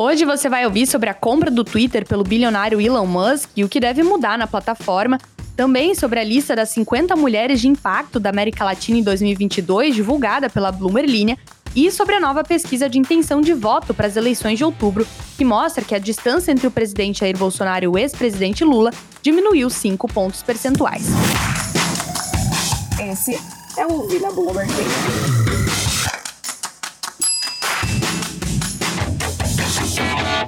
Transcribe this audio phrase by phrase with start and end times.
[0.00, 3.68] Hoje você vai ouvir sobre a compra do Twitter pelo bilionário Elon Musk e o
[3.68, 5.18] que deve mudar na plataforma,
[5.56, 10.48] também sobre a lista das 50 mulheres de impacto da América Latina em 2022, divulgada
[10.48, 11.36] pela Bloomberg Linha,
[11.74, 15.04] e sobre a nova pesquisa de intenção de voto para as eleições de outubro,
[15.36, 19.68] que mostra que a distância entre o presidente Jair Bolsonaro e o ex-presidente Lula diminuiu
[19.68, 21.06] 5 pontos percentuais.
[23.00, 23.36] Esse
[23.76, 24.70] é o Vila Bloomberg.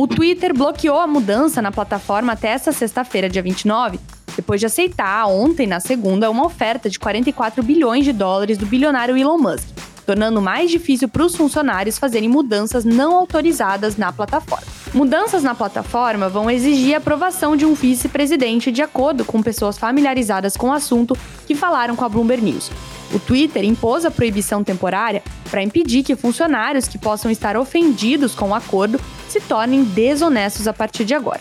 [0.01, 4.01] O Twitter bloqueou a mudança na plataforma até esta sexta-feira, dia 29,
[4.35, 9.15] depois de aceitar ontem, na segunda, uma oferta de 44 bilhões de dólares do bilionário
[9.15, 9.69] Elon Musk,
[10.07, 14.67] tornando mais difícil para os funcionários fazerem mudanças não autorizadas na plataforma.
[14.95, 20.57] Mudanças na plataforma vão exigir a aprovação de um vice-presidente de acordo com pessoas familiarizadas
[20.57, 21.15] com o assunto
[21.47, 22.71] que falaram com a Bloomberg News.
[23.13, 28.49] O Twitter impôs a proibição temporária para impedir que funcionários que possam estar ofendidos com
[28.49, 28.99] o acordo
[29.31, 31.41] se tornem desonestos a partir de agora.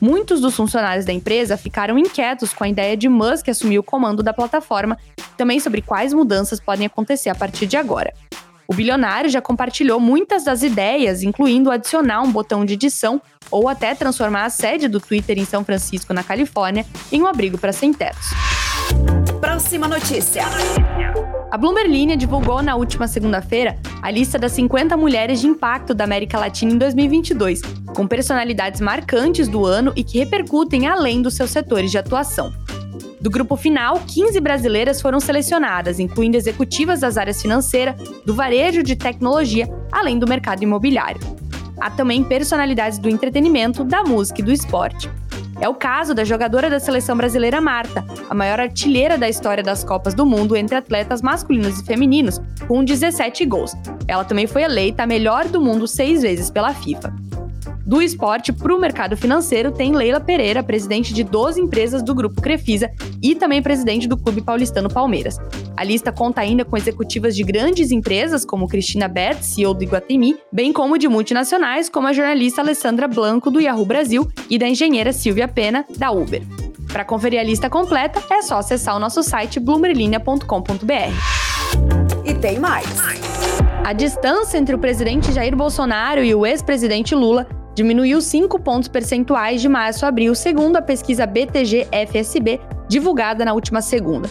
[0.00, 4.22] Muitos dos funcionários da empresa ficaram inquietos com a ideia de Musk assumir o comando
[4.22, 4.98] da plataforma,
[5.36, 8.12] também sobre quais mudanças podem acontecer a partir de agora.
[8.68, 13.94] O bilionário já compartilhou muitas das ideias, incluindo adicionar um botão de edição ou até
[13.94, 18.30] transformar a sede do Twitter em São Francisco, na Califórnia, em um abrigo para sem-tetos.
[19.40, 20.44] Próxima notícia.
[21.56, 26.04] A Bloomberg Linha divulgou na última segunda-feira a lista das 50 mulheres de impacto da
[26.04, 27.62] América Latina em 2022,
[27.94, 32.52] com personalidades marcantes do ano e que repercutem além dos seus setores de atuação.
[33.18, 37.96] Do grupo final, 15 brasileiras foram selecionadas, incluindo executivas das áreas financeira,
[38.26, 41.22] do varejo de tecnologia, além do mercado imobiliário.
[41.80, 45.10] Há também personalidades do entretenimento, da música e do esporte.
[45.60, 49.82] É o caso da jogadora da seleção brasileira Marta, a maior artilheira da história das
[49.82, 53.72] Copas do Mundo entre atletas masculinos e femininos, com 17 gols.
[54.06, 57.25] Ela também foi eleita a melhor do mundo seis vezes pela FIFA.
[57.86, 62.42] Do esporte para o mercado financeiro tem Leila Pereira, presidente de 12 empresas do grupo
[62.42, 62.90] Crefisa
[63.22, 65.38] e também presidente do clube paulistano Palmeiras.
[65.76, 70.36] A lista conta ainda com executivas de grandes empresas como Cristina Bert, CEO do Iguatemi,
[70.52, 75.12] bem como de multinacionais como a jornalista Alessandra Blanco do Yahoo Brasil e da engenheira
[75.12, 76.42] Silvia Pena da Uber.
[76.92, 80.42] Para conferir a lista completa, é só acessar o nosso site bloomberlinia.com.br.
[82.24, 82.86] E tem mais.
[83.84, 89.60] A distância entre o presidente Jair Bolsonaro e o ex-presidente Lula diminuiu 5 pontos percentuais
[89.60, 94.28] de março a abril, segundo a pesquisa BTG-FSB, divulgada na última segunda.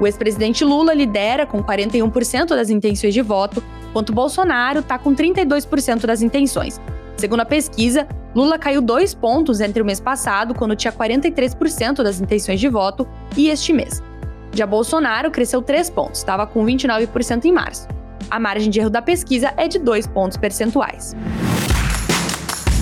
[0.00, 6.06] O ex-presidente Lula lidera com 41% das intenções de voto, enquanto Bolsonaro está com 32%
[6.06, 6.80] das intenções.
[7.18, 12.18] Segundo a pesquisa, Lula caiu dois pontos entre o mês passado, quando tinha 43% das
[12.18, 13.06] intenções de voto,
[13.36, 14.02] e este mês.
[14.52, 17.86] Já Bolsonaro cresceu 3 pontos, estava com 29% em março.
[18.30, 21.14] A margem de erro da pesquisa é de 2 pontos percentuais.